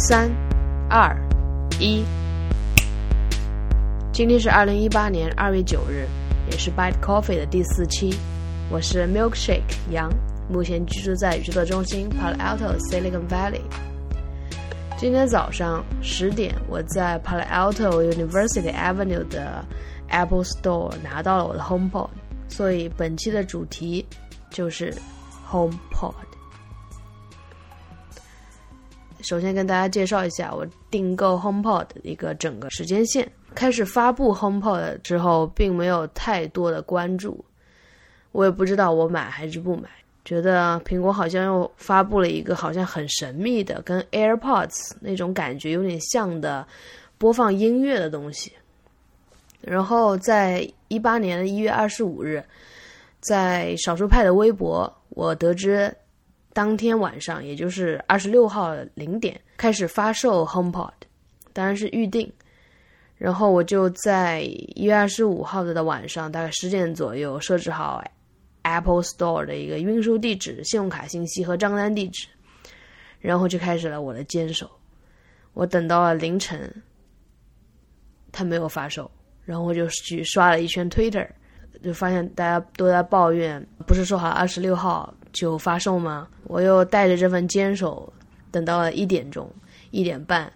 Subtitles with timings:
[0.00, 0.34] 三、
[0.88, 1.14] 二、
[1.78, 2.02] 一。
[4.14, 6.06] 今天是二零一八年二月九日，
[6.50, 8.14] 也是 Bite Coffee 的第四期。
[8.70, 9.60] 我是 Milkshake
[9.90, 10.10] 杨，
[10.48, 13.60] 目前居住在宇宙的中心 Palo Alto Silicon Valley。
[14.96, 19.62] 今天早上十点，我在 Palo Alto University Avenue 的
[20.08, 22.08] Apple Store 拿到了我的 HomePod，
[22.48, 24.06] 所以本期的主题
[24.48, 24.94] 就是
[25.46, 26.14] HomePod。
[29.22, 33.30] 首先跟大家介绍一下我订购 HomePod 的一个整个时间线。
[33.54, 37.44] 开始发布 HomePod 之后，并没有太多的关注，
[38.32, 39.88] 我也不知道我买还是不买。
[40.24, 46.64] 觉得苹果好像又发布了一个好像很神秘的，跟 AirPods 那种感觉有点像的
[47.18, 48.52] 播放音乐的东西。
[49.60, 52.44] 然后在一八年的一月二十五日，
[53.18, 55.92] 在少数派的微博，我得知。
[56.52, 60.92] 当天晚上，也就是二十六号零点开始发售 HomePod，
[61.52, 62.30] 当然是预定。
[63.16, 68.02] 然后我就在一月二十五号的晚上，大概十点左右设置好
[68.62, 72.26] Apple Store 的一个运输地址、信用卡信息和账单地址，
[73.20, 74.70] 然后就开始了我的坚守。
[75.52, 76.82] 我等到了凌晨，
[78.32, 79.10] 它没有发售，
[79.44, 81.28] 然后我就去刷了一圈 Twitter，
[81.82, 85.12] 就发现大家都在抱怨，不是说好二十六号。
[85.32, 86.26] 就发售吗？
[86.48, 88.12] 我又带着这份坚守，
[88.50, 89.48] 等到了一点钟、
[89.92, 90.52] 一点半，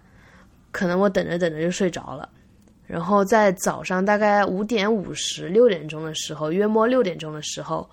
[0.73, 2.27] 可能我等着等着就睡着了。
[2.85, 7.89] 然后在早上大概五点五十、六点钟的时候，约莫六点钟的时候，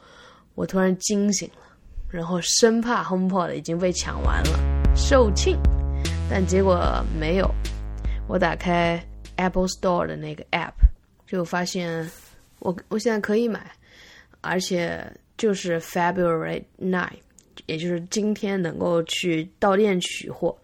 [0.56, 1.62] 我突然惊醒了，
[2.10, 4.58] 然后生怕 HomePod 已经被抢完了，
[4.96, 5.56] 售罄。
[6.28, 6.82] 但结果
[7.16, 7.48] 没有。
[8.26, 9.00] 我打开
[9.36, 10.72] Apple Store 的那个 App，
[11.28, 12.10] 就发现
[12.62, 13.70] 我我现在可以买，
[14.40, 15.04] 而且。
[15.38, 17.10] 就是 February nine，
[17.66, 20.56] 也就是今天能够去到店取货。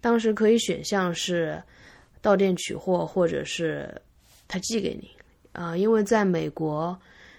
[0.00, 1.62] 当时可以选项是
[2.20, 3.94] 到店取货，或者是
[4.48, 5.08] 他寄给你
[5.52, 5.76] 啊。
[5.76, 6.98] 因为在美国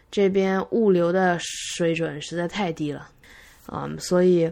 [0.10, 3.10] 这边物流的水准实在太低了，
[3.68, 4.50] 嗯，所以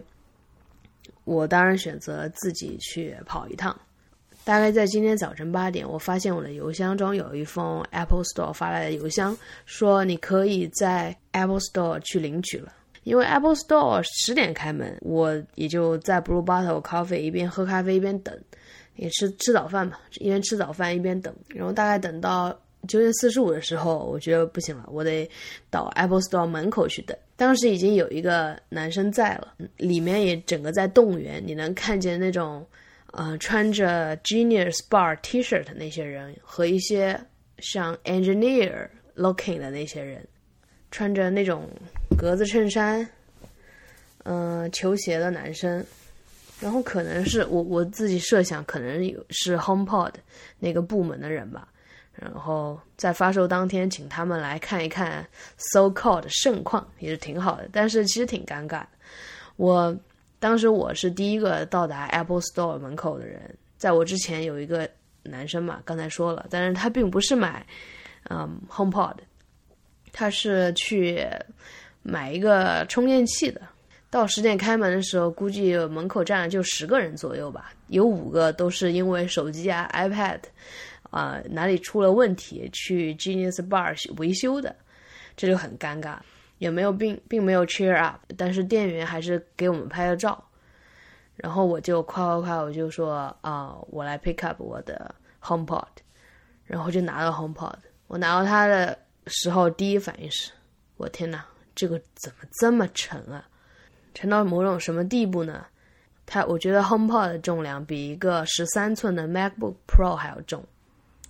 [1.24, 3.74] 我当然选择自己去跑一趟。
[4.42, 12.72] 大概在今天早晨八点，我发现我的邮箱中有一封 Apple Store 发来的邮箱，说你可以在 Apple Store 去领取了。
[13.04, 18.36] 因为 Apple Store 十点开门，我也就在 Blue Bottle Coffee 一边喝咖啡一边等，
[18.96, 21.32] 也吃吃早饭嘛，一边吃早饭一边等。
[21.48, 22.50] 然后大概等到
[22.88, 25.28] 九点四十五的时候，我觉得不行了，我得
[25.70, 27.16] 到 Apple Store 门口去等。
[27.36, 32.66] 当时已经有一个男生在了，里面也整个在动员，你能看见那种。
[33.12, 37.20] 呃，穿着 Genius Bar T-shirt 那些人和一些
[37.58, 40.24] 像 engineer looking 的那些人，
[40.92, 41.68] 穿着那种
[42.16, 43.04] 格子衬衫，
[44.22, 45.84] 嗯，球鞋的男生，
[46.60, 50.12] 然后可能是我我自己设想，可能有是 HomePod
[50.60, 51.66] 那个部门的人吧。
[52.12, 57.68] 然后在发售当天，请他们来看一看 so called 盛况，也是挺好的。
[57.72, 58.88] 但是其实挺尴尬的，
[59.56, 59.98] 我。
[60.40, 64.88] 当时我是第一个到达 Apple Store 门口的人，在我之前有一个
[65.22, 67.64] 男生嘛，刚才说了，但是他并不是买，
[68.30, 69.16] 嗯，HomePod，
[70.12, 71.24] 他是去
[72.02, 73.60] 买一个充电器的。
[74.08, 80.40] 到十点开门的时候，估计门口站了就十个人左右吧，有五个都是因为手机啊、iPad
[81.10, 84.74] 啊哪里出了问题去 Genius Bar 维修的，
[85.36, 86.16] 这就很尴尬。
[86.60, 90.44] 也没有并并没有 cheer up，但是店员还是给我们拍了照，
[91.36, 95.86] 然后我就夸夸夸，我就说啊，我来 pick up 我的 HomePod，
[96.64, 97.76] 然后就拿到 HomePod。
[98.08, 100.52] 我拿到它的时候，第一反应是，
[100.98, 101.42] 我天哪，
[101.74, 103.48] 这个怎么这么沉啊？
[104.12, 105.64] 沉到某种什么地步呢？
[106.26, 110.62] 它，我觉得 HomePod 的重量比一个十三寸的 MacBook Pro 还要重，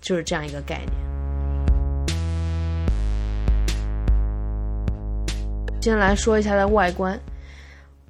[0.01, 1.10] 就是这样一个概念。
[5.81, 7.19] 先来说一下它的外观，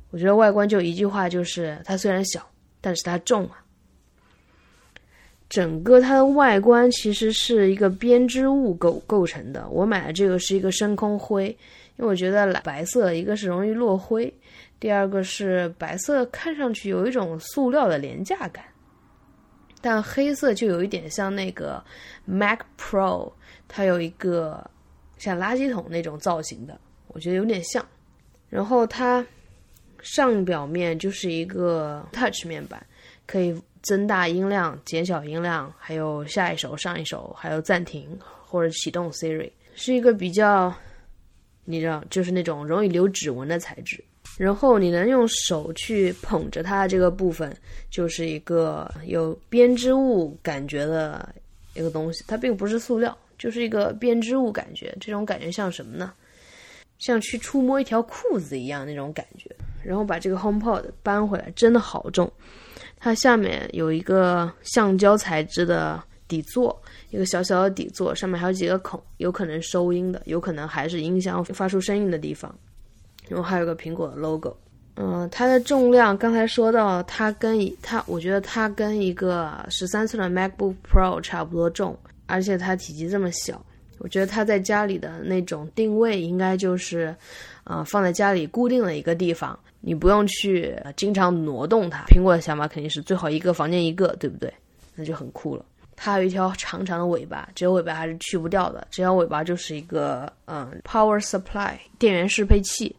[0.09, 2.45] 我觉得外观就一句话，就是它虽然小，
[2.81, 3.63] 但是它重啊。
[5.47, 9.67] 整个它的外观其实是一个编织物构构成的。
[9.69, 11.47] 我买的这个是一个深空灰，
[11.97, 14.33] 因为我觉得白色一个是容易落灰，
[14.77, 18.65] 第二个是白色看上去有一种塑料的廉价感，
[19.79, 21.81] 但黑色就有一点像那个
[22.25, 23.31] Mac Pro，
[23.69, 24.69] 它有一个
[25.17, 26.77] 像垃圾桶那种造型的。
[27.13, 27.85] 我觉得有点像，
[28.49, 29.25] 然后它
[30.01, 32.85] 上表面就是一个 Touch 面板，
[33.25, 40.73] 可以增大音量、减小音量，还有下一首、上一首，还有暂停或者启动 Siri，是一个比较，
[41.65, 44.03] 你知道，就是那种容易留指纹的材质。
[44.37, 47.55] 然后你能用手去捧着它这个部分，
[47.89, 51.35] 就是一个有编织物感觉的
[51.73, 52.23] 一个东西。
[52.27, 54.95] 它并不是塑料，就是一个编织物感觉。
[55.01, 56.13] 这种感觉像什么呢？
[57.01, 59.49] 像去触摸一条裤子一样那种感觉。
[59.83, 62.31] 然后把这个 HomePod 搬回来，真的好重。
[62.97, 72.53] 它下面有一个橡胶材质的底座，一个小小的底座，上面还有几个孔，有可能收音的，有可能还是音箱发出声音的地方。
[73.27, 74.55] 然后还有个苹果的 logo，
[74.97, 81.97] 嗯，它的重量刚才说到，它跟一它，我觉得它跟一个十三寸的 MacBook Pro 差不多重，
[82.27, 83.65] 而且它体积这么小，
[84.03, 87.15] 我觉得它在家里的那种定位应该就是，
[87.65, 92.03] 呃，放在家里固定的一个地方，你不用去经常挪动它。
[92.07, 94.51] 苹果的想法肯定是最好一个房间一个，对不对？
[94.95, 95.63] 那就很酷了。
[95.95, 102.95] 它有一条长长的尾巴，这条尾巴还是去不掉的，这条尾巴就是一个嗯 Power Supply 电源适配器。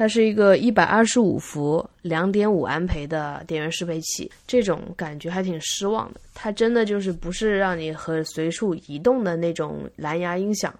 [0.00, 6.20] 它是一个一百二十五伏、两点五安培的电源适配器，这种感觉还挺失望的。
[6.32, 10.74] 它真的就是不是让你和随处移动的那种蓝牙音响，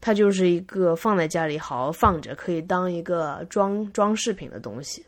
[0.00, 5.04] 它就是一个放在家里好好放着，可以当一个装装饰品的东西。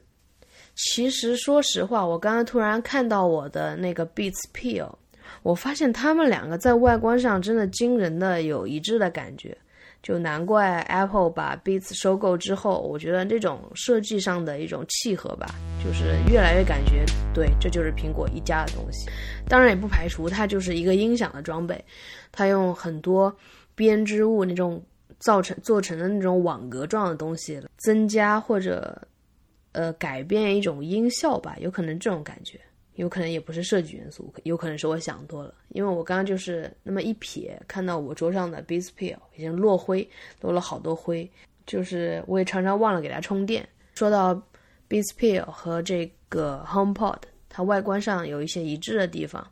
[0.74, 4.92] 其实说实话，我刚刚突然看到我的那个 Beats Pill，
[5.42, 9.56] 我发现它们两个在外观上真的惊人的有一致的感觉。
[10.06, 15.48] 就难怪 Apple 把 Beats 收购之后，我觉得这种设计上的一种契合吧，
[15.84, 17.04] 就是越来越感觉
[17.34, 19.10] 对，这就是苹果一家的东西。
[19.48, 21.84] 当然也不排除它就是一个音响的装备，
[22.30, 23.36] 它用很多
[23.74, 24.80] 编织物那种
[25.18, 28.96] 造成做成的那种网格状的东西，增加或者
[29.72, 32.60] 呃改变一种音效吧，有可能这种感觉。
[32.96, 35.54] 有可能也不是设计元素，有可能是我想多了。
[35.68, 40.08] 因为我刚刚就是那么一瞥，看到我桌上的 Beats Pill 已经落灰，
[40.40, 41.30] 落了好多灰。
[41.66, 43.68] 就是我也常常忘了给它充电。
[43.94, 44.34] 说到
[44.88, 49.46] Beats Pill 和这个 HomePod，它外观上有一些一致的地方，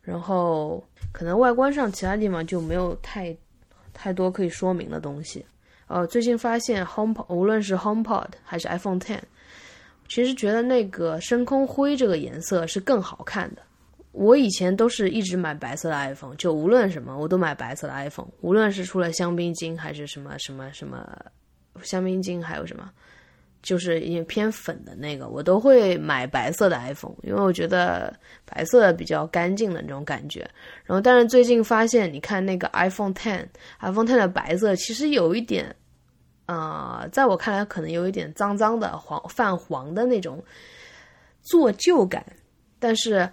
[0.00, 0.82] 然后
[1.12, 3.36] 可能外观上其他地方就没有太
[3.92, 5.44] 太多可以说明的东西。
[5.88, 9.20] 呃，最近发现 HomePod 无论是 HomePod 还是 iPhone Ten。
[10.12, 13.62] 其实觉得那个深空灰这个颜色是更好看的。
[14.10, 21.18] 我以前都是一直买白色的 iPhone，就无论什么我都买白色的 iPhone，无论是出了香槟金还是什么什么什么
[21.82, 22.90] 香槟金，还有什么
[23.62, 30.40] 就是一些偏粉的那个，我都会买白色的 iPhone，因为我觉得白色的比较干净的那种感觉。
[30.84, 35.74] 然后，但是最近发现，你看那个 iPhone Ten，iPhone Ten 的白色其实有一点。
[36.52, 40.42] 啊，在我看来，可能有一点脏脏的、黄泛黄的那种
[41.42, 42.24] 做旧感，
[42.78, 43.28] 但是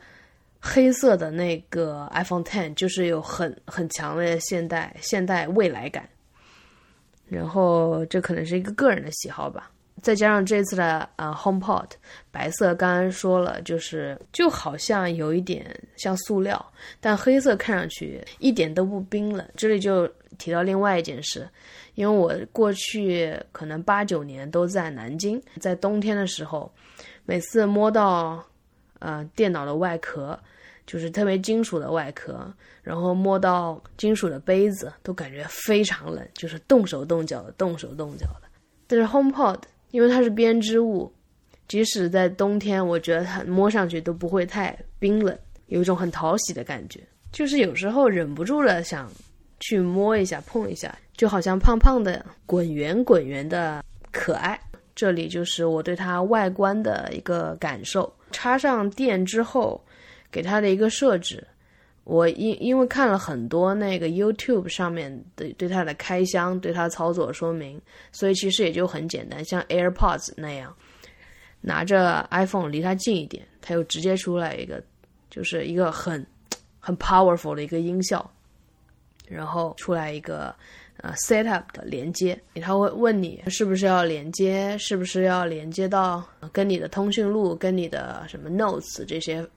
[0.60, 6.08] 黑色的那个 iPhone Ten 就是有很很强的现代现代未来感。
[7.28, 9.70] 然后这可能是一个个人的喜好吧，
[10.02, 11.90] 再加上这次的啊 HomePod
[12.32, 15.66] 白色，刚刚说了，就是就好像有一点
[15.96, 16.64] 像塑料，
[17.00, 19.48] 但黑色看上去一点都不冰冷。
[19.56, 20.08] 这里就
[20.38, 21.48] 提到另外一件事。
[21.96, 26.72] 因为我过去可能八九年都在南京，在冬天的时候，
[27.26, 28.42] 每次摸到，
[29.00, 30.40] 呃，电脑的外壳，
[30.88, 32.50] 就是特别金属的外壳，
[32.82, 38.44] 然后摸到金属的杯子，都感觉非常冷，就是动手动脚的，动手动脚的。
[38.88, 39.60] 但是 HomePod
[39.92, 41.12] 因为它是编织物，
[41.68, 45.38] 即使在冬天，我觉得它摸上去都不会太冰冷，
[45.68, 47.00] 有一种很讨喜的感觉，
[47.32, 49.12] 就是有时候忍不住了想。
[49.62, 54.58] 去摸一下，碰一下，就好像胖胖的、滚圆滚圆的可爱。
[54.96, 58.10] 这里就是我对它外观的一个感受。
[58.32, 59.84] 插上电之后，
[60.32, 61.46] 给它的一个设置，
[62.10, 67.80] 我因因为看了很多那个 YouTube 上面的对它的开箱、对它操作说明，
[68.12, 70.76] 所以其实也就很简单，像 AirPods 那样，
[71.62, 74.84] 拿着 iPhone 离它近一点，它又直接出来一个，
[75.30, 76.26] 就是一个很
[76.80, 78.30] 很 powerful 的一个音效。
[79.28, 80.52] 然后出来一个
[81.02, 89.48] 呃 setup 的连接，他会问你是不是要连接，是不是要连接到跟你的通讯录、跟你的什么 notes 这些，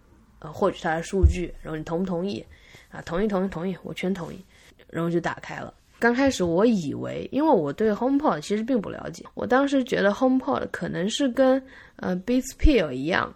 [0.43, 2.45] 呃获取它的数据，然后你同不同意？
[2.91, 4.45] 啊，同意，同意，同意，我全同意，
[4.89, 5.73] 然后就打开了。
[5.99, 11.63] 刚开始我以为，因为我对 HomePod 其实并不了解，我当时觉得 HomePod 可能是跟
[11.97, 13.35] 呃 Beats Pill 一样，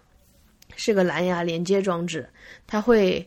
[0.77, 2.29] 是个蓝牙连接装置，
[2.67, 3.27] 它会。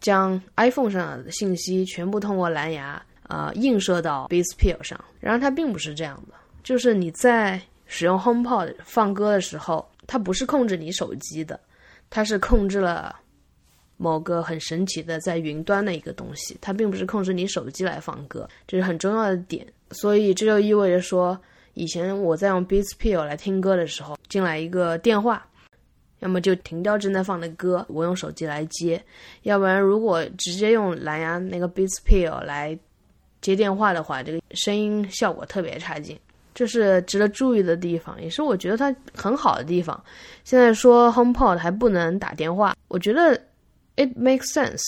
[0.00, 6.36] 将 iPhone 上的信息全部通过蓝牙呃映射到 Beats Pill 上，然而它并不是这样的。
[6.62, 11.58] 就是你在使用 HomePod 放歌的时候，它不是控制你手机的，
[12.10, 13.14] 它是控制了
[13.96, 19.66] 某个很神奇的在云端的一个东西，它并不是控制你手机来放歌，这是很重要的点。
[19.90, 21.38] 所以这就意味着说，
[21.74, 25.46] 以前我在用 Beats Pill 来听歌的时候，进来一个电话，
[26.20, 28.98] 要么就停掉正在放的歌，我用手机来接；
[29.42, 32.78] 要不然如果直接用蓝牙那个 Beats Pill 来
[33.40, 36.18] 接电话的话，这个声音效果特别差劲。
[36.58, 40.02] 这是值得注意的地方，也是我觉得它很好的地方。
[40.42, 43.32] 现在说 HomePod 还不能打电话，我觉得
[43.94, 44.82] it makes sense。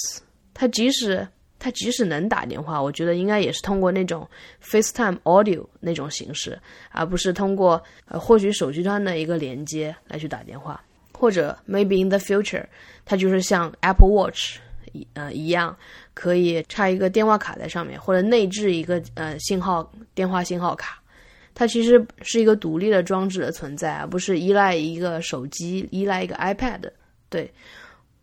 [0.53, 1.25] 它即使
[1.61, 4.29] 它即使能打电话，我觉得应该也是通过那种
[4.61, 6.59] FaceTime Audio 那种形式，
[6.91, 10.83] 而不是通过呃获取手机端的一个连接来去打电话。
[11.13, 12.65] 或者 maybe in the future，
[13.05, 14.57] 它就是像 Apple Watch
[14.91, 15.77] 一呃一样，
[16.15, 21.00] 可以插一个电话卡在上面，或者内置一个呃信号电话信号卡。
[21.61, 26.91] 它其实是一个独立的装置的存在，而不是依赖一个手机、依赖一个 iPad。
[27.29, 27.53] 对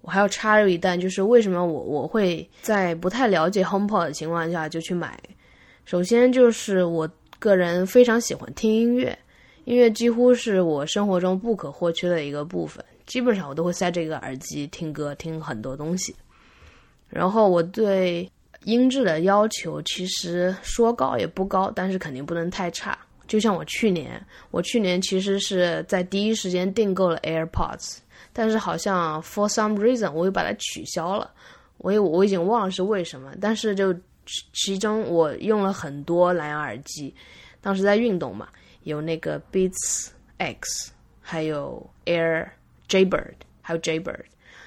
[0.02, 5.20] 我还要插入一段，就是为什么我我会在不太了解 HomePod 的情况下就去买。
[5.86, 9.16] 首先就是我个人非常喜欢听音乐，
[9.66, 12.84] 音乐几乎是我生活中不可或缺的一个部分。
[13.06, 16.16] 基本上我都会塞这个耳机听歌，听很多东西。
[17.08, 18.28] 然后我对
[18.64, 22.98] 音质的要求其实说高也不高，但是肯定不能太差。
[23.28, 27.98] 就像我去年，我去年其实是在第一时间订购了 AirPods，
[28.34, 31.30] 但是好像 for some reason 我又把它取消了，
[31.78, 33.34] 我也我已经忘了是为什么。
[33.40, 33.94] 但是就
[34.54, 37.14] 其中我用了很多蓝牙耳机，
[37.62, 38.48] 当时在运动嘛，
[38.84, 40.92] 有那个 Beats X，
[41.22, 42.50] 还有 Air
[42.88, 44.24] J Bird，还有 J Bird。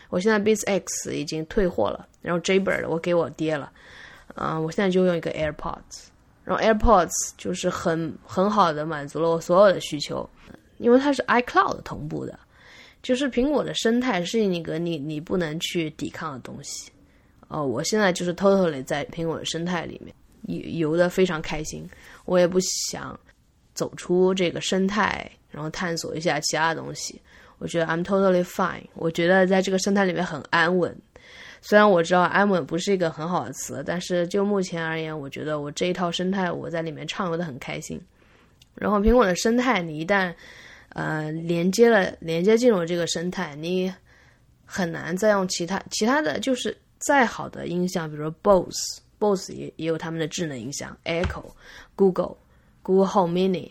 [0.08, 3.72] 我现在 Beats X 已经退货了，然后 J Bird 我给我爹了，
[4.34, 6.08] 嗯，我现在就用一个 AirPods。
[6.50, 10.28] 然后 AirPods 就是很很好的满足了我所有的需求，
[10.78, 12.36] 因为它是 iCloud 同步的，
[13.04, 16.90] 就是苹果的生态是一个你你不能去抵抗的东西。
[17.46, 20.12] 哦，我现在就是 totally 在苹果的生态里面
[20.48, 21.88] 游游的非常开心，
[22.24, 23.16] 我也不想
[23.72, 27.22] 走出这个生态，然后探索一下其他东西。
[27.58, 31.00] 我觉得 I'm totally fine，我觉得在这个生态里面很安稳。
[31.62, 38.00] 虽然我知道安稳不是一个很好的词，但是就目前而言，我觉得我这一套生态我在里面畅游的很开心。
[38.74, 40.32] 然后苹果的生态，你一旦
[40.90, 43.92] 呃连接了，连接进入这个生态，你
[44.64, 53.70] 很难再用其他其他的就是再好的音响，比如说 Bose，Bose 也也有他们的智能音响，Echo，Google，Google Home Mini。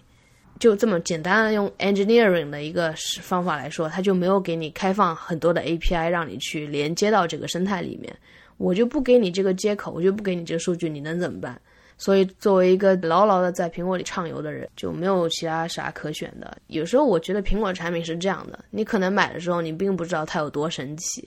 [0.60, 8.14] 就这么简单的用 engineering 的一个方法来说，它就没有给你开放很多的 API 让你去连接到这个生态里面。
[8.58, 11.58] 我就不给你这个接口，我就不给你这个数据，你能怎么办？
[11.98, 16.58] 所以作为一个牢牢的在苹果里畅游的人，就没有其他啥可选的。
[16.68, 21.26] 有时候我觉得苹果产品是这样的：你可能买的时候你并不知道它有多神奇，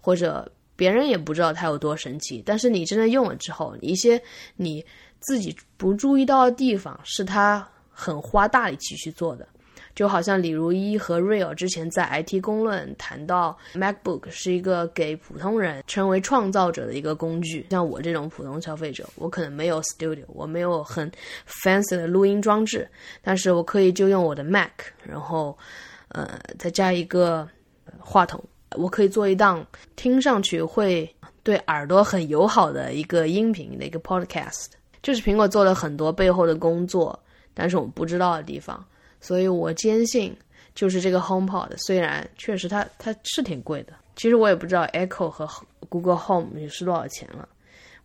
[0.00, 4.18] 或者别人也不知道它有多神奇，但是你真的用了之后，一些
[4.56, 4.82] 你
[5.18, 7.68] 自己不注意到的地方是它。
[7.90, 9.46] 很花大力气去做的，
[9.94, 17.66] 就好像李如一和 Real 之前在 IT 公论谈到 MacBook 是一个给普通人成为创造者的一个工具。
[17.70, 21.10] 像我这种普通消费者，我可能没有 Studio，我没有很
[21.46, 22.88] fancy 的录音装置，
[23.22, 24.70] 但是我可以就用我的 Mac，
[25.02, 25.56] 然后
[26.08, 27.46] 呃再加一个
[27.98, 28.42] 话筒，
[28.76, 29.66] 我可以做一档
[29.96, 34.68] 听上去会对耳朵很友好的一个音频的一个 Podcast。
[35.02, 37.18] 就是苹果做了很多背后的工作。
[37.54, 38.84] 但是我们不知道的地方，
[39.20, 40.36] 所以我坚信
[40.74, 43.92] 就是这个 HomePod，虽然确实它它是挺贵的。
[44.16, 45.48] 其实我也不知道 Echo 和
[45.88, 47.48] Google Home 是多少钱了，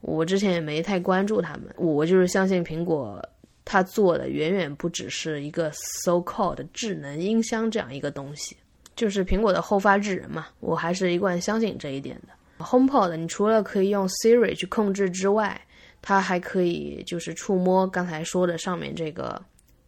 [0.02, 1.64] 我之前也没太关注他们。
[1.76, 3.22] 我就是相信苹果，
[3.66, 5.70] 它做的远远不只是一个
[6.06, 8.56] so-called 智能音箱这样一个东西，
[8.96, 10.48] 就是苹果的后发制人嘛。
[10.62, 12.64] 我还是一贯相信这一点的。
[12.64, 15.60] HomePod 你除了可以用 Siri 去控制之外，
[16.08, 19.42] 它还可以就是触摸刚才说的上面这个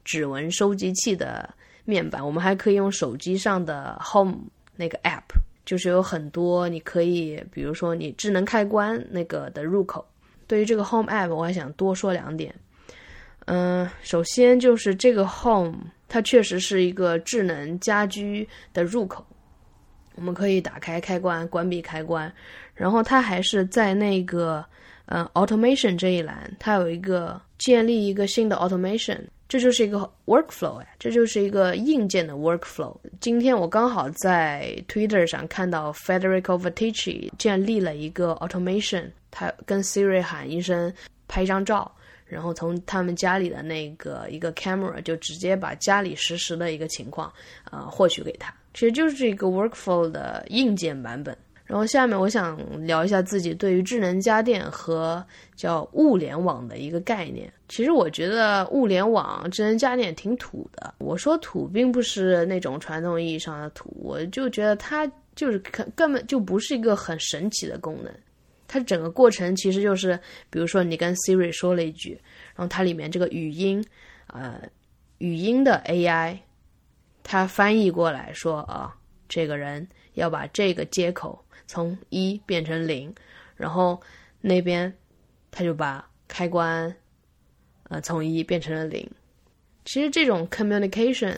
[0.04, 1.48] 指纹收集器的
[1.86, 4.40] 面板，我们还可以用手机上的 Home
[4.76, 5.22] 那个 App，
[5.64, 10.04] 就是有很多你可以，比如说你智能开关那个的入口。
[10.48, 12.52] 对于这个 Home App，我还想多说两点。
[13.46, 15.78] 嗯，首先就是这个 Home，
[16.10, 19.24] 它确实是一个智能家居的入口，
[20.16, 22.34] 我们可以打开开关、关闭开关，
[22.74, 24.66] 然后它还是在那个。
[25.08, 32.94] 嗯，automation 这一栏，它有一个建立一个新的 automation，这就是一个 workflow 呀，这就是一个硬件的 workflow。
[33.22, 40.94] 今天我刚好在 Twitter 上看到 Federico Vitici 建立了一个 automation，他跟 Siri 喊一声
[41.30, 41.90] 拍一张照，
[42.26, 47.32] 然后从他们家里的那个一个 camera 就直接把家里实时的一个情况
[47.72, 51.38] 呃获取给他，其实就是这个 workflow 的硬件版本。
[51.68, 52.58] 然后下面我想
[52.88, 55.24] 聊一下自己对于智能家电和
[55.56, 57.52] 叫物联网的一个概念。
[57.68, 60.94] 其实我觉得物联网、智能家电挺土的。
[60.98, 65.06] 我说土，并不是那种传统意义上的土，我就觉得它
[65.36, 68.12] 就是根根本就不是一个很神奇的功能。
[68.70, 70.18] 它整个过程其实就是，
[70.50, 72.20] 比如说你跟 Siri 说了一句，
[72.56, 73.84] 然后它里面这个语音，
[74.28, 74.62] 呃，
[75.20, 76.38] 语音的 AI，
[77.24, 78.96] 它翻译过来说啊，
[79.30, 81.44] 这个人要把这个接口。
[81.70, 83.14] 从一变成零，
[83.58, 84.02] 然后
[84.40, 84.96] 那边
[85.52, 86.96] 他就把开关，
[87.90, 89.06] 呃，从一变成了零。
[89.84, 91.36] 其实这种 communication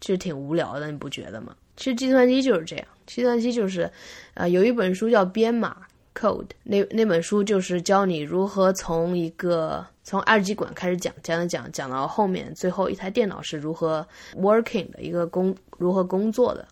[0.00, 1.56] 其实挺无聊的，你不觉得吗？
[1.76, 3.90] 其实计算机就是这样，计算机就是，
[4.34, 5.76] 呃，有一本书叫《编码
[6.14, 14.06] Code》，那那本书就是教你如何从一个从二极管开始讲，讲讲讲讲到后面，最后一台电脑是如何
[14.36, 16.68] working 的一个工如何工作的。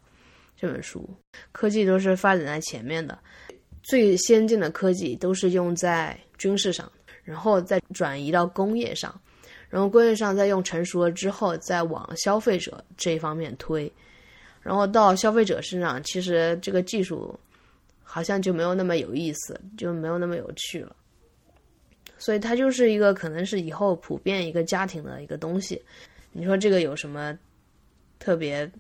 [0.61, 1.09] 这本书，
[1.53, 3.19] 科技都是发展在前面的，
[3.83, 6.93] 最先进的科技都是用在军事上，
[7.25, 9.19] 然后再转移到工业上，
[9.71, 13.91] 然后工业上再用成熟了之后，再往消费者这一方面推，
[14.61, 17.35] 然后到消费者身上，其实这个技术
[18.03, 20.95] 好像就没有那么有意思，就没有那么有趣了，
[22.19, 25.83] 所以它就是一个可能是以后普遍一个家庭的一个东西。
[26.33, 27.35] 你说这个有什么
[28.19, 28.71] 特别？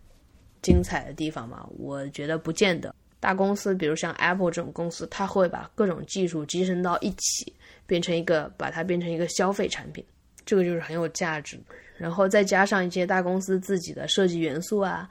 [0.62, 2.95] 精彩的地方嘛，我觉得不见得。
[3.19, 7.52] 大公司，比如像 Apple 这种公司，它会把各种技术集成到一起，
[7.87, 10.02] 变成一个，把它变成一个消费产品，
[10.47, 11.61] 这个就是很有价值。
[11.99, 15.07] 然后再加上一些大公司自己的设计元素啊，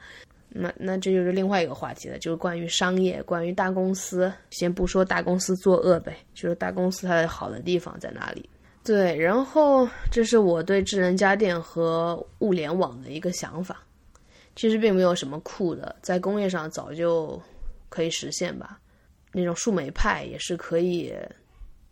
[0.48, 4.32] 那那这就是另外一个话题了，就是关于商业，关于大公司。
[4.50, 8.50] 先不说大公司作恶呗，就是大公司它的好的地方在哪里？
[8.82, 13.80] 对，然后这是我对智能家电和物联网的一个想法。
[14.56, 17.40] 其实并没有什么酷的，在工业上早就
[17.88, 18.78] 可以实现吧。
[19.32, 21.14] 那种树莓派也是可以，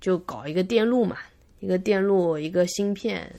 [0.00, 1.18] 就搞一个电路嘛，
[1.60, 3.32] 一个电路，一个芯片，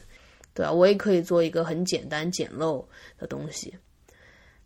[0.54, 0.72] 对吧？
[0.72, 2.84] 我也可以做一个很简单简陋
[3.18, 3.74] 的东西。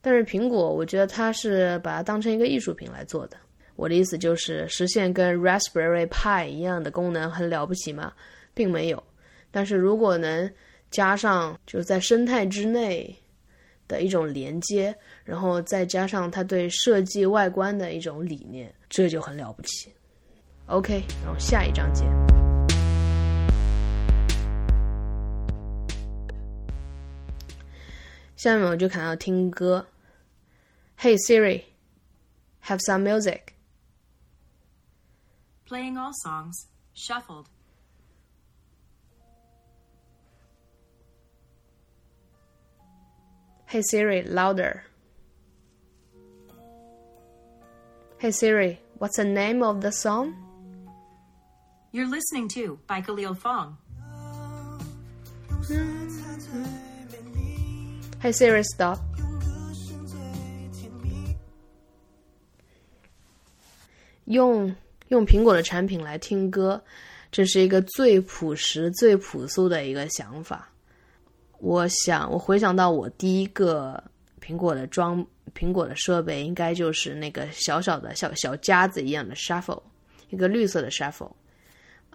[0.01, 3.37] 但是苹果，我觉得它是把它当成一个艺术品来做的。
[3.75, 8.13] 我的意思就是，实现跟 Raspberry Pi 一样的功能很了不起吗？
[8.53, 9.03] 并没有。
[9.49, 10.49] 但是如果能
[10.91, 13.13] 加上，就是在生态之内。
[13.87, 19.91] 的一种连接，然后再加上他对设计外观的一种理念，这就很了不起。
[20.67, 22.07] OK，然后下一章见。
[28.35, 29.85] 下面我就看到听歌。
[30.99, 33.53] Hey Siri，have some music.
[35.65, 37.45] Playing all songs, shuffled.
[43.72, 44.82] Hey Siri, louder.
[48.18, 50.34] Hey Siri, what's the name of the song?
[51.92, 53.76] You're listening to by Khalil Fong.
[58.20, 58.98] Hey Siri, stop.
[64.24, 64.74] 用
[65.08, 66.84] 用苹果的产品来听歌，
[67.30, 70.70] 这是一个最朴实、最朴素的一个想法。
[71.65, 74.03] 我想，我回想到我第一个
[74.41, 79.81] 苹果的装苹果的设备，应该就是那个小小的小小夹子一样的 shuffle，
[80.29, 81.31] 一个绿色的 shuffle，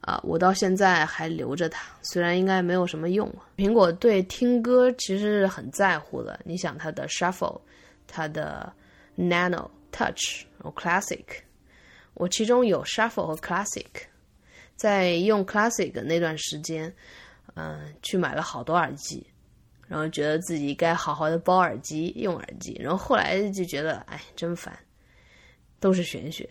[0.02, 3.26] 啊，我到现在还留着它，虽然应该没有什么用。
[3.56, 7.58] 苹果对听歌其实是很在乎的，你想它的 shuffle，
[8.06, 8.70] 它的
[9.16, 11.24] nano touch，然后 classic，
[12.12, 13.86] 我其中有 shuffle 和 classic，
[14.76, 16.94] 在用 classic 那段时间，
[17.54, 19.26] 嗯，去买了好多耳机。
[19.88, 24.78] 然后觉得自己该好好的包耳机、用耳机，然后后来就觉得，哎，真烦，
[25.80, 26.48] 都是玄学。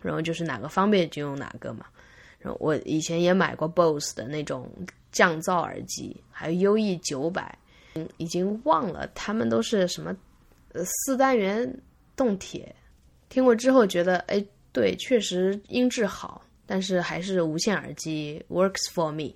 [0.00, 1.86] 然后就是哪个方便就用哪个嘛。
[2.38, 4.70] 然后我以前也买过 BOSS 的那种
[5.10, 7.58] 降噪耳机，还有 UE 九百，
[8.18, 10.14] 已经忘了他们都是什么，
[10.74, 11.80] 呃，四单元
[12.14, 12.74] 动铁。
[13.30, 19.34] 听过之后觉得，哎，对，确实音质好，但是还是无线耳机 works for me。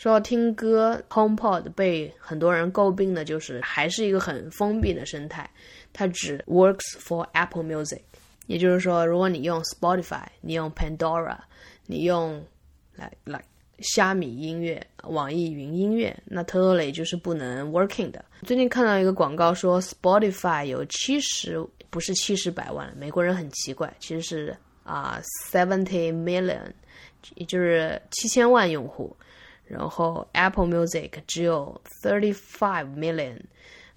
[0.00, 5.46] 说到听歌，HomePod 被很多人诟病的就是还是一个很封闭的生态，
[5.92, 8.00] 它只 works for Apple Music，
[8.46, 11.36] 也就是说，如果你用 Spotify，你用 Pandora，
[11.84, 12.42] 你用
[12.94, 13.44] 来来
[13.80, 18.24] 虾米音乐、网易云音乐，那 totally 就是不能 working 的。
[18.46, 25.20] 最近看到一个广告说，Spotify 有七十不是七十百万，美国人很奇怪，其实是啊
[25.52, 26.72] seventy million，
[27.34, 29.14] 也就是七千万用户。
[29.70, 33.38] 然后 Apple Music 只有 thirty five million，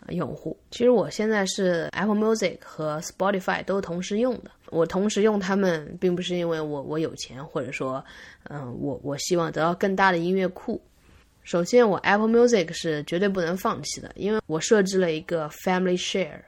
[0.10, 0.56] 用户。
[0.70, 4.52] 其实我现在是 Apple Music 和 Spotify 都同时用的。
[4.70, 8.04] 我同时用它们，并不是因为我我有钱，或者说，
[8.50, 10.80] 嗯，我我希望得到更大的音乐库。
[11.44, 16.40] 首先，我 Apple Music 是绝对不能放弃的，因为我设置了一个 Family Share，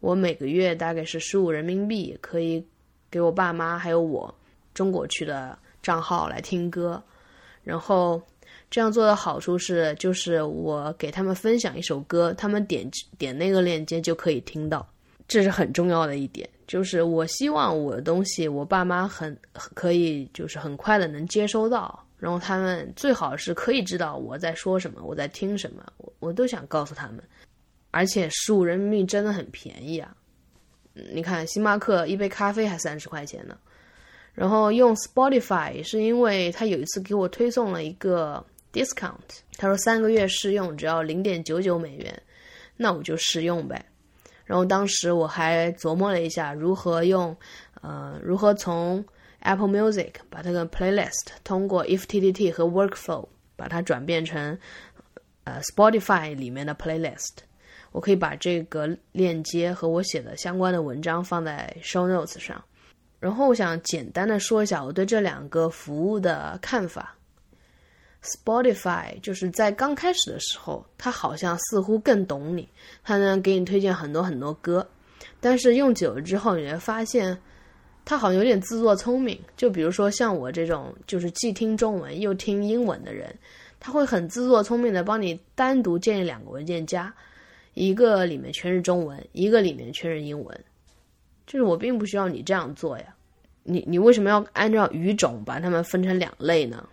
[0.00, 2.64] 我每个月大概是十五人民币，可以
[3.10, 4.32] 给我爸妈还有我
[4.74, 7.02] 中国区的账号来听歌。
[7.64, 8.22] 然后
[8.70, 14.86] 这样做的好处是，就是我给他们分享一首歌，他们点点那个链接就可以听到，
[15.26, 16.48] 这是很重要的一点。
[16.66, 27.22] 就是我希望我的东西，我爸妈很可以，就是很快的能接收到，然后他们最好是可以知道我在说什么，我在听什么，我我都想告诉他们。
[27.90, 30.14] 而且十五人民币真的很便宜啊！
[31.14, 33.56] 你看星巴克一杯咖啡还三十块钱呢。
[34.34, 38.44] 然后用 Spotify 是因为他有一次给我推送了一个
[38.78, 42.22] discount，他说三个月试用只要零点九九美元，
[42.76, 43.84] 那我就试用呗。
[44.44, 47.36] 然后当时我还琢磨了一下，如何用，
[47.82, 49.04] 呃，如何从
[49.40, 54.58] Apple Music 把这个 playlist 通过 IFTTT 和 Workflow 把它转变成，
[55.44, 57.38] 呃，Spotify 里面的 playlist。
[57.92, 62.62] 我可以把这个链接和我写的相关的文章放在 Show Notes 上。
[63.18, 67.17] 然后我想简单的说一下我对这两个服务的看法。
[68.28, 72.68] Spotify 就是在刚开始的时候，它好像似乎更懂你，
[73.02, 74.86] 它能给你推荐很多很多歌。
[75.40, 77.36] 但是用久了之后，你会发现
[78.04, 79.38] 它好像有点自作聪明。
[79.56, 83.34] 就比如说像我这种就是既听中文又听英文的人，
[83.80, 87.12] 他会很自作聪明的帮你单独建立两个文件夹，
[87.74, 90.64] 一个里面全是中文，一个里面全是英文。
[91.46, 93.04] 就是我并不需要你这样做呀，
[93.62, 96.86] 你你为什么要按照语种把它们分成两类呢？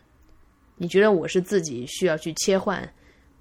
[0.77, 2.87] 你觉得我是自己需要去切换？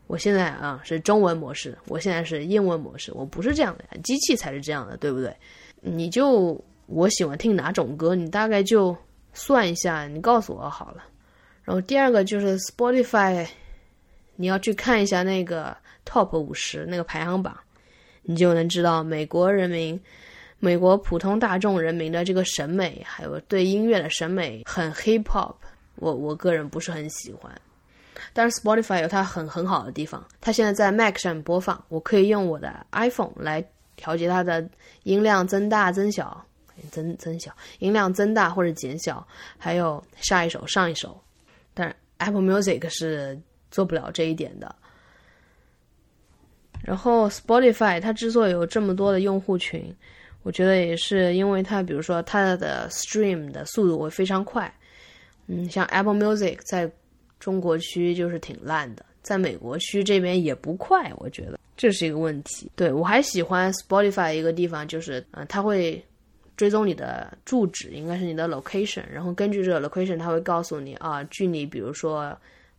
[0.06, 5.34] 我现在啊是中文模式，我现在是英文模式，我不是这样的，机器才是这样的，对不对？
[5.80, 8.94] 你就我喜欢听哪种歌，你大概就
[9.32, 11.02] 算一下，你告诉我好了。
[11.62, 13.46] 然后第二个就是 Spotify，
[14.36, 17.56] 你要去看一下那个 Top 五十那个排行榜，
[18.22, 19.98] 你就能知道美国人民、
[20.58, 25.54] 美国普通大众人民的这个审美，还有对音乐的审美很 Hip Hop。
[25.96, 27.52] 我我个人不是很喜欢，
[28.32, 33.64] 但是 Spotify 有它很很好的地方，它现在在 Mac 上播放，我可以用我的 iPhone 来
[33.96, 34.68] 调节它的
[35.04, 36.44] 音量增大、增小、
[36.90, 39.26] 增增小，音量增大或者减小，
[39.56, 41.18] 还有下一首、上一首。
[41.72, 43.38] 但是 Apple Music 是
[43.70, 44.74] 做不了这一点的。
[46.82, 49.94] 然后 Spotify 它之所以有这么多的用户群，
[50.42, 54.72] 我觉得也是因为它，比如说它的 Stream 的速度会非常快。
[55.46, 56.90] 嗯，像 Apple Music 在
[57.38, 62.70] 中国区就是挺烂的，在美国区这边也不快，我觉得这是一个问题。
[62.74, 66.02] 对我还喜欢 Spotify 一个地方就是，嗯，它会
[66.56, 72.34] 追踪你的住址，应该是你的 location，然后根据这个 location，它会告诉你啊，距离比如说，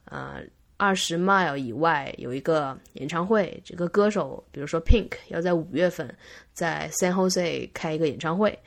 [0.06, 0.42] 呃，
[0.78, 6.12] 二十 mile 以外有一个演唱会，这个歌手比如说 Pink 要在五月份
[6.54, 8.58] 在 San Jose 开一个演唱会，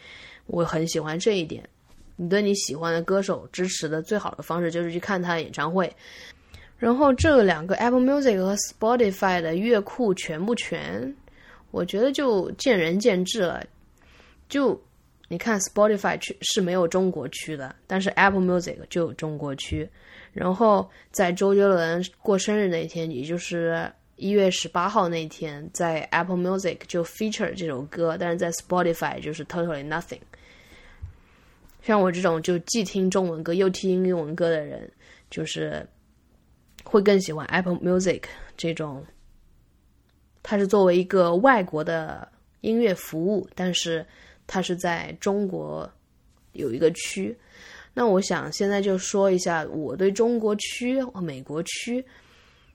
[0.46, 1.68] 我很喜欢这一点。
[2.20, 5.90] 你对你喜欢的歌手支持的最好的方式就是去看他的演唱会，
[6.76, 11.14] 然后这两个 Apple Music 和 Spotify 的乐库全不全，
[11.70, 13.64] 我觉得就见仁见智了。
[14.48, 14.78] 就
[15.28, 19.88] 你看 Spotify 区是没有中国区的，但是 Apple Music 就有中国区。
[20.32, 30.20] 然后在周杰伦过生日那天，也就是一月十八号那天，在 Apple Music 就 feature 这首歌，但是在 Spotify 就是 totally nothing。
[31.88, 34.92] 像我这种就既听中文歌又听英文歌的人，
[35.30, 35.88] 就是
[36.84, 38.24] 会更喜欢 Apple Music
[38.58, 39.02] 这种。
[40.42, 44.04] 它是作为一个外国的音乐服务，但是
[44.46, 45.90] 它是在中国
[46.52, 47.34] 有一个区。
[47.94, 52.04] 那我想现在就说一下我对中国区和美国区，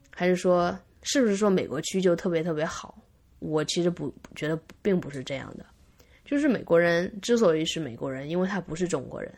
[0.10, 2.97] 还是说是不是说美国区就特别特别好？
[3.38, 5.63] 我其实不觉得，并不是这样的。
[6.34, 9.32] 就是美国人之所以是美国人，因为他不是中国人。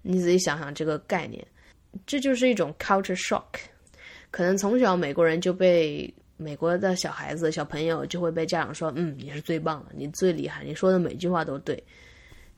[0.00, 1.44] 你仔细想想这个概念，
[2.06, 3.42] 这就是一种 culture shock。
[4.30, 11.82] 可能从小美国人就被美国的小孩子、小朋友就会被家长说：“嗯，你是最棒的，你最厉害，你说的每句话都对。”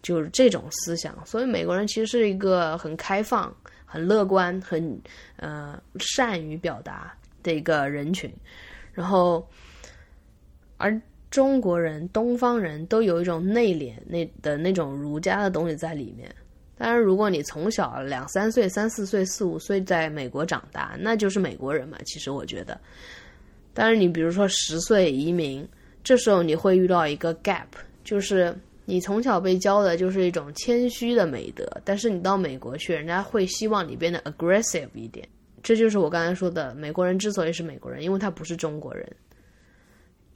[0.02, 1.24] 就是这种思想。
[1.24, 5.00] 所以美国人其实是一个很开放、很乐观、很
[5.36, 8.30] 呃善于表达的一个人群。
[8.92, 9.48] 然后，
[10.76, 11.00] 而。
[11.30, 16.34] 中国人、东方人都有一种内敛那的那种儒家的东西在里面。
[16.76, 21.98] 当然，如果你从小两三岁、三四岁、四五岁在美国长大，那就是美国人嘛。
[22.04, 22.80] 其实我觉得，
[23.74, 25.66] 当然你比如说十岁移民
[26.04, 27.66] 这时候你会遇到一个 gap，
[28.04, 35.28] 就是你从小被教的就是一种谦虚的美德，但是你到美国去，人家会希望你变得 aggressive 一点。
[35.62, 39.04] 这就是我刚才说的，美国人之所以是美国人，因为他不是中国人。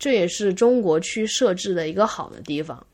[0.02, 2.84] 这也是中国区设置的一个好的地方。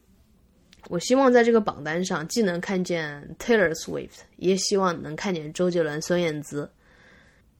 [0.90, 6.70] 我希望在这个榜单上，既能看见 Taylor Swift，也希望能看见周杰伦、孙燕姿，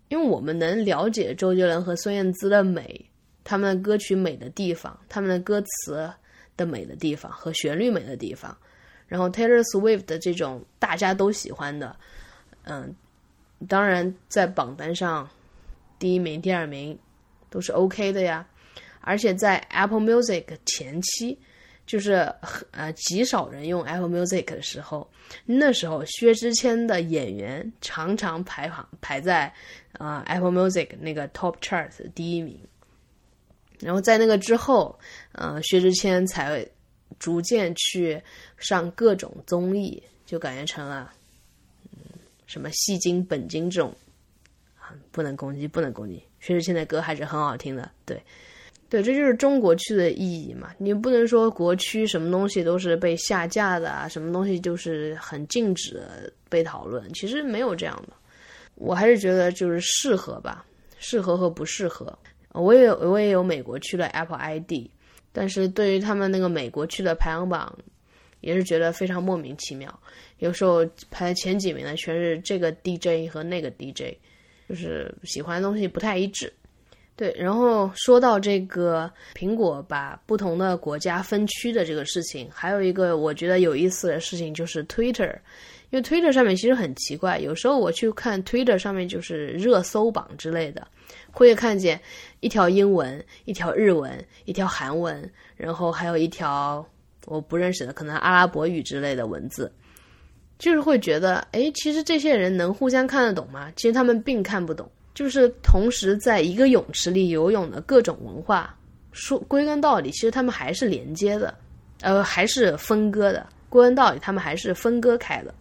[0.08, 3.02] 因为我们能了解周杰伦和孙燕姿的美，
[3.42, 6.12] 他们的歌曲美的地方，他们的歌词
[6.54, 8.54] 的美的地方和旋律美的地方。
[9.06, 11.96] 然后 Taylor Swift 的这种大家都喜欢的，
[12.64, 12.94] 嗯，
[13.66, 15.26] 当然在榜单上
[15.98, 16.98] 第一名、第二名
[17.48, 18.46] 都是 OK 的呀。
[19.00, 21.38] 而且在 Apple Music 前期。
[21.88, 22.30] 就是
[22.72, 25.10] 呃极少人用 Apple Music 的时候，
[25.46, 29.50] 那时候薛之谦的演员常常排行排在
[29.92, 32.60] 啊 Apple Music 那个 Top Chart 第一名。
[33.80, 34.98] 然后在那个之后，
[35.32, 36.62] 呃薛之谦才
[37.18, 38.22] 逐渐去
[38.58, 41.10] 上各种综艺，就感觉成了
[41.92, 41.98] 嗯
[42.46, 43.96] 什么戏精本精这种
[44.78, 48.22] 啊不能攻击不能攻击，薛之谦的歌还是很好听的，对。
[48.90, 50.70] 对，这就是中国区的意义嘛。
[50.78, 56.02] 你不能说国区什么东西都是被下架的啊，什么东西就是很禁止
[56.48, 57.12] 被讨论。
[57.12, 58.14] 其实没有这样的，
[58.76, 60.64] 我还是觉得就是适合吧，
[60.98, 62.18] 适合和不适合。
[62.52, 64.88] 我也有我也有美国区的 Apple ID，
[65.32, 67.78] 但是对于他们那个美国区的排行榜，
[68.40, 70.00] 也是觉得非常莫名其妙。
[70.38, 74.16] 有时候排前几名的全是这个 DJ 和那个 DJ，
[74.66, 76.50] 就是喜欢的东西不太一致。
[77.18, 85.34] 对，然后说到这个苹果把不同的国家分区的这个事情，还有一个我觉得有意思的事情就是 Twitter，
[85.90, 90.86] 因为 Twitter 上面其实很奇怪，有时候我去看 Twitter 上面就是热搜榜之类的，
[91.32, 92.00] 会看见
[92.38, 96.86] 一条英文、一条日文、一条韩文，然后还有一条
[97.26, 99.72] 我不认识的可能阿拉伯语之类的文字，
[100.56, 103.72] 就是会觉得，哎，其实这些人能互相看得懂吗？
[103.74, 104.88] 其实他们并看不懂。
[105.18, 108.72] 就是同时在一个泳池里游泳的各种文化，
[109.10, 111.52] 说归根到底，其实他们还是连接的，
[112.02, 113.44] 呃，还是分割的。
[113.68, 115.52] 归根到底，他们还是分割开的。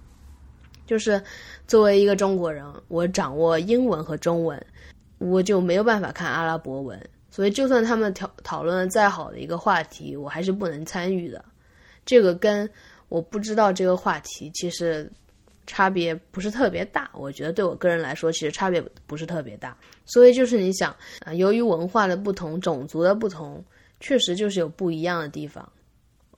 [0.86, 1.20] 就是
[1.65, 4.63] 作为一个中国人，我掌握英文和中文，
[5.17, 7.10] 我就没有办法看阿拉伯文。
[7.32, 11.43] 所以，就算他们讨讨论再好的一个话题，我还是不能参与的。
[12.06, 12.70] 这个跟
[13.10, 15.12] 我不知道这个话题，其实。
[15.67, 19.77] 差别不是特别大，我觉得对我个人来说，其实差别不是特别大。
[20.06, 23.63] 所以就是你想啊，由于文化的不同、种族的不同，
[23.99, 25.69] 确实就是有不一样的地方。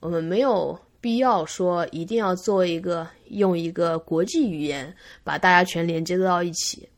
[0.00, 6.88] 我们没有必要说一定要做一个用一个国际语言把大家全连接到一起。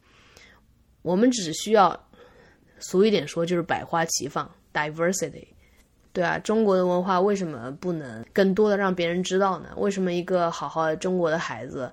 [1.02, 2.08] 我们只需要
[2.78, 5.46] 俗一点说，就是百花齐放 （diversity）。
[6.12, 9.70] 对啊，中国的文化为什么不能更多的让别人知道呢？
[9.76, 11.92] 为什么一个好好的中国的孩子？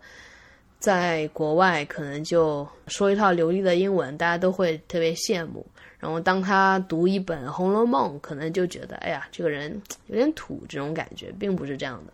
[0.79, 5.65] 在国外可能就说一套流利的英文，大家都会特别羡慕。
[5.99, 12.13] 然后当他读一本《红楼梦》，可能就觉得，哎呀，这个人有点土，这种感觉并不是这样的。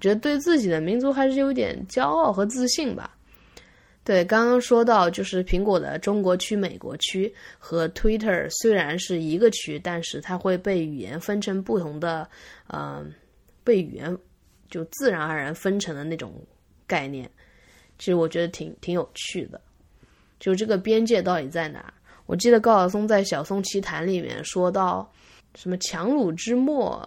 [0.00, 3.14] 觉得对自己的民族还是有点骄傲和自信吧。
[4.02, 12.28] 对，刚刚说到就是苹果的中国区、美国区和 Twitter 虽然是一个区，但是它会被语言分成不同的，
[12.68, 13.12] 嗯，
[13.62, 14.16] 被语言
[14.70, 16.34] 就自然而然分成的那种
[16.86, 17.30] 概念。
[17.98, 19.60] 其实我觉得挺挺有趣的，
[20.40, 21.92] 就这个边界到底在哪？
[22.26, 25.10] 我记得高晓松在《小松奇谈》里面说到，
[25.54, 27.06] 什么强弩之末，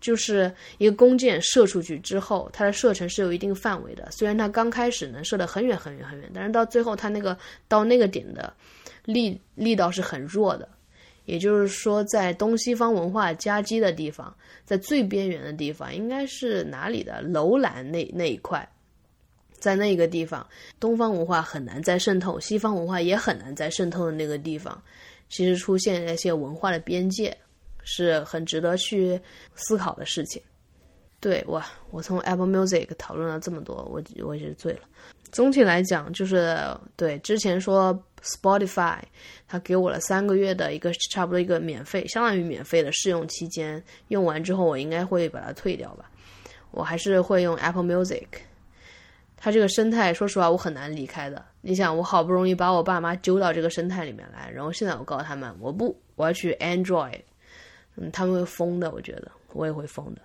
[0.00, 4.06] 就是一个弓箭射出去之后，它的射程是有一定范围的。
[4.10, 8.52] 虽然它刚开始能射得很远很远很远，但是到最后它那个到那个点的
[9.04, 10.68] 力力道是很弱的。
[11.24, 18.66] 也就是说，在东西方文化夹击的地方，在最边缘的地方，应该是哪里的楼兰那那一块。
[19.58, 20.46] 在那个地方，
[20.80, 24.80] 东方文化很难再渗透，西方文化也很难再渗透的那个地方，
[25.28, 27.36] 其实出现那些文化的边界，
[27.82, 29.20] 是很值得去
[29.54, 30.40] 思考的事情。
[31.20, 34.80] 对，哇，我从 Apple Music 讨论了这么多，我我也是醉了。
[35.32, 36.56] 总体来讲，就是
[36.96, 37.92] 对之前说
[38.22, 39.00] Spotify，
[39.48, 46.08] 他给我了三个月的一个差不多一个免费，相当于免费的试用期间，用完之后我应该会把它退掉吧。
[46.70, 48.26] 我还是会用 Apple Music。
[49.40, 51.44] 它这个生态，说实话，我很难离开的。
[51.60, 57.20] 你想，我好不容易把我爸妈揪到这个生态里面来，然后现在我告诉他们，我不，我要去 Android，
[57.94, 60.20] 嗯，他们会疯的，我觉得，我也会疯的。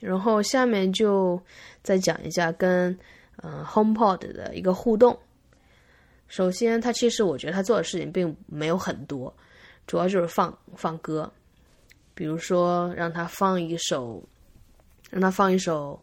[0.00, 1.40] 然后下面就
[1.82, 2.96] 再讲一下跟
[3.42, 5.18] 嗯、HomePod 的一个互动。
[6.28, 9.34] 首先，它其实我觉得它做的事情并没有很多，
[9.88, 11.28] 主要就是放放歌，
[12.14, 14.22] 比如说让他放一首，
[15.10, 16.00] 让他放一首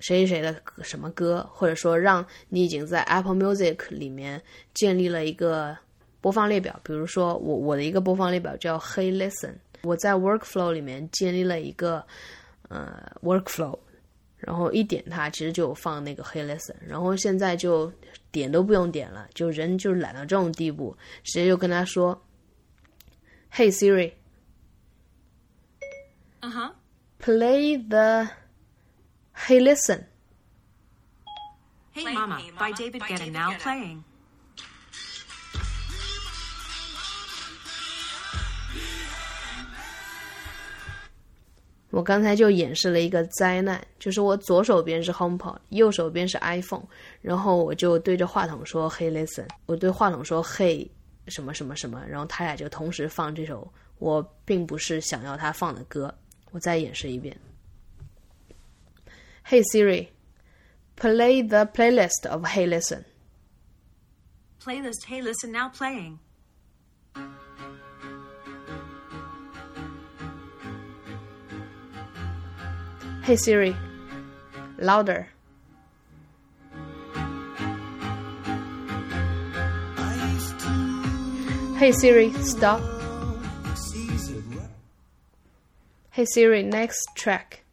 [0.00, 4.42] 谁谁谁的什么歌，或者说让你已经在 Apple Music 里面
[4.74, 5.74] 建立了一个
[6.20, 12.04] 播放列表，比如说我我的一个播放列表叫 Hey Listen，我在 Workflow 里面建立了一个
[12.68, 13.78] 呃 Workflow，
[14.38, 17.92] 然后一点它其实就放那个 Hey Listen，然后现在就
[18.32, 22.20] 点都不用点了，就人就懒到这种地步，直接就跟他说
[23.56, 24.12] Hey Siri。
[26.42, 26.70] Uh huh.
[27.18, 28.28] Play the
[29.32, 30.04] Hey Listen.
[31.92, 34.04] Hey, Play Mama, Hey by David Guetta now playing.
[41.90, 46.84] 我刚才就演示了一个灾难，就是我左手边是 HomePod，右手边是 iPhone，
[47.22, 50.86] 然后我就对着话筒说 “Hey listen”，我对话筒说 “Hey
[51.28, 56.12] 什么什么什么”，然后他俩就同时放这首我并不是想要他放的歌。
[56.52, 57.36] 我再演示一遍
[59.46, 63.04] ：“Hey Siri，play the playlist of Hey Listen。
[64.60, 66.18] Playlist Hey Listen now playing.
[73.26, 73.74] Hey Siri,
[74.78, 75.35] louder.
[81.78, 82.80] Hey Siri, stop.
[86.10, 87.64] Hey Siri, next track.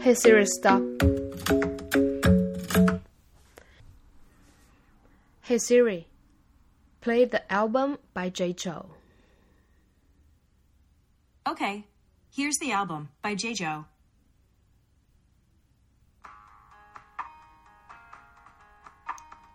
[0.00, 0.82] Hey Siri, stop.
[5.42, 6.08] Hey Siri,
[7.00, 8.52] play the album by J.
[8.52, 8.86] Joe.
[11.48, 11.86] Okay,
[12.32, 13.54] here's the album by J.
[13.54, 13.84] Joe.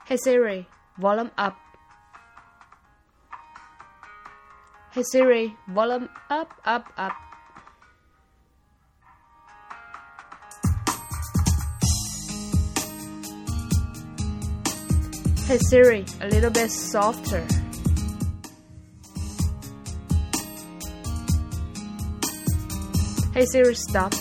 [0.08, 0.65] Hey Siri,
[0.98, 1.58] volume up.
[4.93, 7.12] Hey Siri, volume up, up, up.
[15.46, 17.46] Hey Siri, a little bit softer.
[23.34, 24.13] Hey Siri, stop.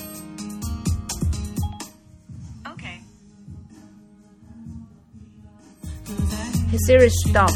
[6.78, 7.50] Siri, stop.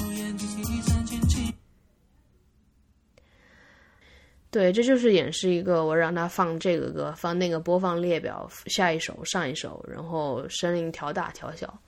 [4.50, 11.78] 对，这就是演示一个我让他放这个歌，放那个播放列表，下一首上一首，然后声音调大调小，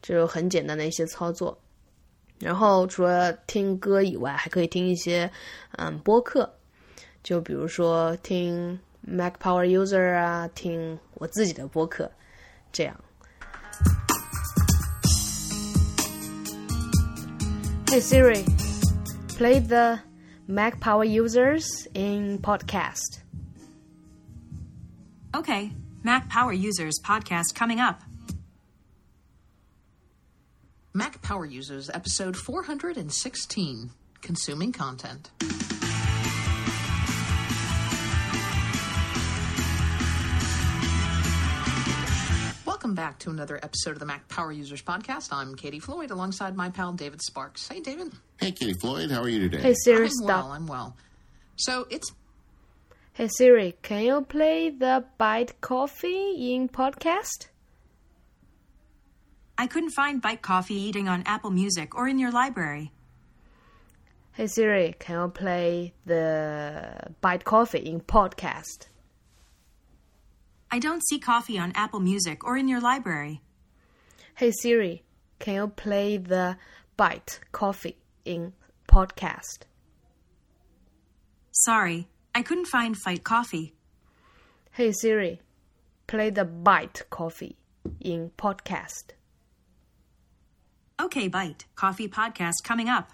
[0.00, 1.58] 这就很简单的一些操作。
[2.38, 5.30] 然后除了听歌以外，还可以听一些
[5.78, 6.48] 嗯播客，
[7.22, 12.10] 就比如说听 Mac Power User 啊，听我自己的播客，
[12.70, 12.94] 这样。
[17.90, 18.44] Hey Siri,
[19.30, 19.98] play the
[20.46, 23.18] Mac Power Users in podcast.
[25.34, 25.72] Okay,
[26.04, 28.00] Mac Power Users podcast coming up.
[30.94, 33.90] Mac Power Users, episode 416
[34.22, 35.32] Consuming Content.
[43.00, 45.32] Back to another episode of the Mac Power Users podcast.
[45.32, 47.66] I'm Katie Floyd alongside my pal David Sparks.
[47.66, 48.12] Hey, David.
[48.38, 49.62] Hey, Katie Floyd, how are you today?
[49.62, 50.44] Hey Siri, I'm stop.
[50.44, 50.52] well.
[50.52, 50.96] I'm well.
[51.56, 52.12] So it's
[53.14, 57.48] Hey Siri, can you play the Bite Coffee in podcast?
[59.56, 62.92] I couldn't find Bite Coffee eating on Apple Music or in your library.
[64.32, 68.89] Hey Siri, can you play the Bite Coffee in podcast?
[70.72, 73.42] I don't see coffee on Apple Music or in your library.
[74.36, 75.02] Hey Siri,
[75.40, 76.56] can you play the
[76.96, 78.52] Bite Coffee in
[78.88, 79.64] podcast?
[81.50, 83.74] Sorry, I couldn't find Fight Coffee.
[84.70, 85.42] Hey Siri,
[86.06, 87.56] play the Bite Coffee
[88.00, 89.14] in podcast.
[91.02, 93.10] Okay, Bite Coffee podcast coming up.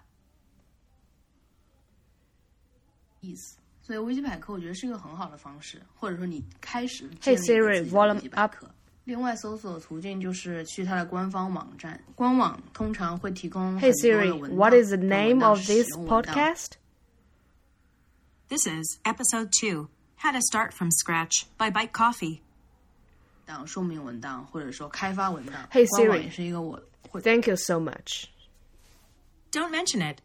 [3.85, 8.69] 所以维基百科我觉得是一个很好的方式，或者说你开始 Hey 建立一个 Siri, 自己的 volume 维基百科。
[9.05, 16.67] 另外，搜索途径就是去它的官方网站，官网通常会提供 Hey 很多的 Siri, 文档 what is the 跟 name 文档 of 使 this 用文档 podcast?
[18.47, 19.87] This is episode 2
[20.17, 22.41] How to Start from Scratch by Bite Coffee.
[23.45, 25.67] 档、说明文档，或者说开发文档。
[25.71, 28.25] Hey 官网 Siri 也是一个我会 Thank you so much.
[29.51, 30.19] Don't mention it.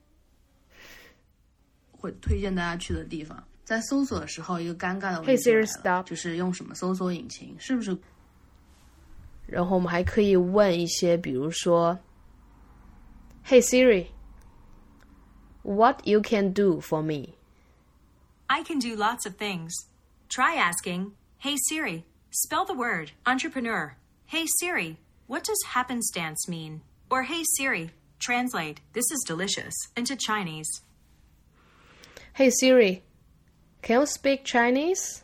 [1.92, 3.42] 会推荐大家去的地方。
[3.70, 7.56] 在搜索的时候，一个尴尬的问 Hey 题就来 Siri, 了 stop 就是用什么搜索引擎？
[7.58, 7.96] 是不是
[9.46, 11.98] 然后我们还可以问一些，比如说，
[13.46, 13.60] Hey
[15.62, 17.34] Siri，What you can do for me？
[18.48, 19.72] I can do lots of things.
[20.28, 23.96] Try asking, Hey Siri, spell the word entrepreneur.
[24.26, 24.96] Hey Siri,
[25.28, 26.80] what does happenstance mean?
[27.08, 30.68] Or Hey Siri, translate this is delicious into Chinese.
[32.32, 33.04] Hey Siri,
[33.82, 35.22] can you speak Chinese?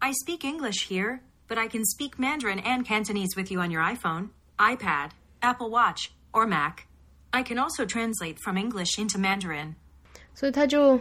[0.00, 3.82] I speak English here, but I can speak Mandarin and Cantonese with you on your
[3.82, 5.10] iPhone, iPad,
[5.40, 6.86] Apple Watch, or Mac.
[7.32, 9.74] I can also translate from English into Mandarin.
[10.34, 11.00] 所以它就，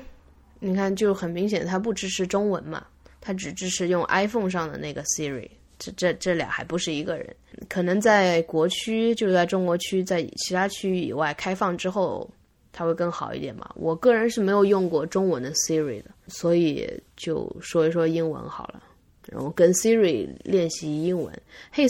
[0.60, 2.86] 你看，就很明显，它不支持中文嘛，
[3.20, 5.50] 它只支持用 iPhone 上的那个 Siri。
[5.80, 7.36] 这这这俩还不是一个人，
[7.68, 12.30] 可能在国区，就是在中国区，在其他区域以外开放之后，
[12.73, 13.71] 它会更好一点嘛。
[13.75, 18.83] 我个人是没有用过中文的 Siri 的，所以就说一说英文好了，
[19.27, 21.33] 然后跟 Siri 练习英文。
[21.75, 21.87] Hey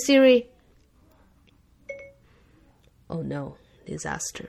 [3.09, 3.57] Siri，Oh no
[3.87, 4.47] disaster，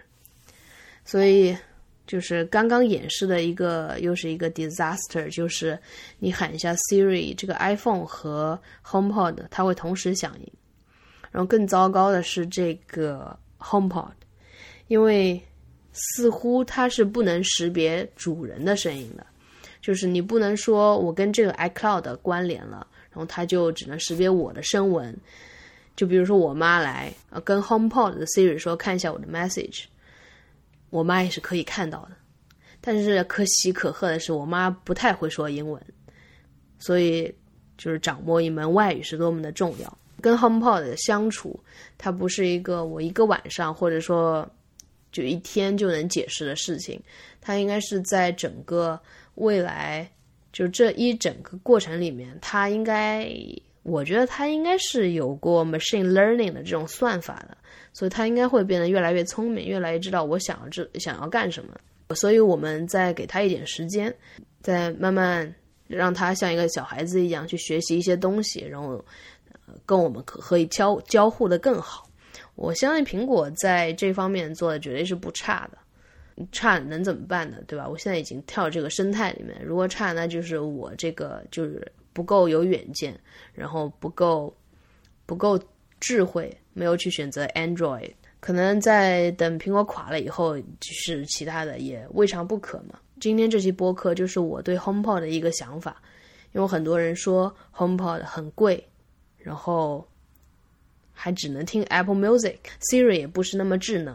[1.04, 1.58] 所以。
[2.10, 5.78] 就是刚刚演示的一个，又是一个 disaster，就是
[6.18, 10.52] 你喊一下 Siri，这个 iPhone 和 HomePod 它会同时响应。
[11.30, 14.14] 然后更糟糕的是这个 HomePod，
[14.88, 15.40] 因为
[15.92, 19.26] 似乎它是不能识别主人的声音的，
[19.82, 25.16] 就是你不能说我跟这个 iCloud 关联了，然后它就只能识别我的声纹。
[25.96, 29.84] 就比如说我妈来，呃，跟 HomePod 的 Siri 说看一下我的 message。
[30.90, 32.12] 我妈也是可以看到的，
[32.82, 35.80] 但是可喜可贺的是，我妈不太会说英文，
[36.80, 37.32] 所以
[37.78, 39.98] 就是掌握一门外语是多么的重要。
[40.22, 41.60] 跟 HomePod 的相处，
[41.98, 44.50] 它不是一个我一个晚上或者说
[45.12, 47.01] 就一天就能解释的事情，
[47.41, 48.99] 它应该是在整个
[49.36, 50.10] 未来，
[50.51, 53.30] 就这一整个过程里面，它应该，
[53.84, 57.57] 我觉得它应该是有过 machine learning 的这种算法的。
[57.91, 61.76] 所以他应该会变得越来越聪明，越来越知道我想要这想要干什么。
[62.16, 64.16] 所以我们再给他一点时间，
[64.62, 65.53] 再慢慢
[65.88, 69.03] 让他像一个小孩子一样去学习一些东西，然后
[69.88, 72.09] 跟我们可可以交交互的更好。
[72.60, 75.78] 我相信苹果在这方面做的绝对是不差的，
[76.51, 77.57] 差能怎么办呢？
[77.66, 77.88] 对吧？
[77.88, 83.18] 我现在已经跳这个生态里面，如果差，那就是我这个就是不够有远见，
[83.53, 84.53] 然后不够
[85.26, 85.57] 不够
[85.99, 86.55] 智慧。
[86.74, 92.97] 没有去选择 Android，可能在等苹果垮了以后，就是其他的也未尝不可嘛。
[93.20, 96.01] 今天这期播客就是我对 HomePod 的一个想法，
[96.53, 98.82] 因为很多人说 HomePod 很贵，
[99.38, 100.07] 然后
[101.22, 104.13] 还只能听 Apple Music，Siri 也不是那么智能。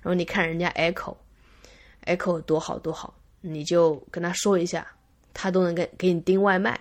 [0.00, 4.86] 然后你看人家 Echo，Echo 多好多好，你就跟他说一下，
[5.32, 6.78] 他都能给给你订外卖。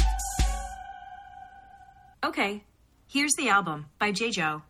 [2.24, 2.62] Okay,
[3.08, 4.30] here's the album by J.
[4.30, 4.62] Joe.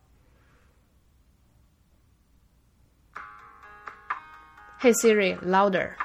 [4.79, 5.95] Hey Siri, louder.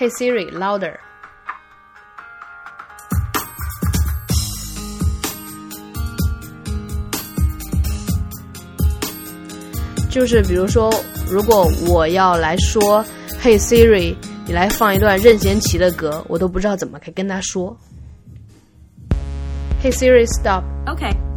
[0.00, 0.98] Hey Siri, louder.
[10.08, 10.90] 就是比如说，
[11.30, 13.04] 如果我要来说
[13.42, 17.76] ，Hey Siri，你来放一段任贤齐的歌，我都不知道怎么跟他说。
[19.82, 21.29] Hey Siri, stop，OK